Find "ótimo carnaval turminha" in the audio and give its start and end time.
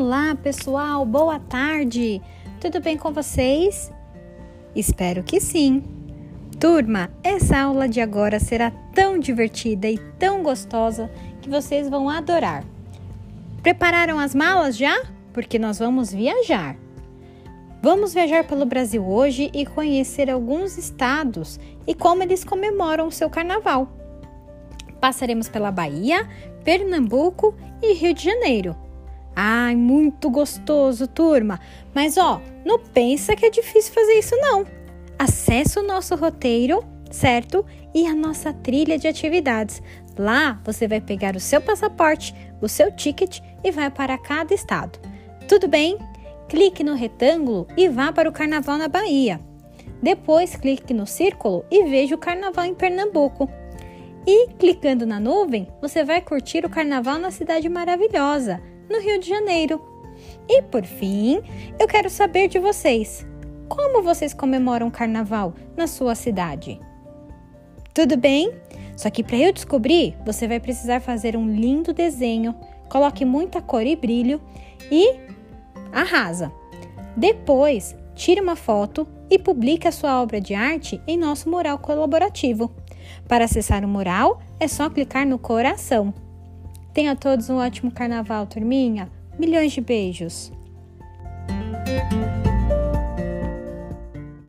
87.58-89.08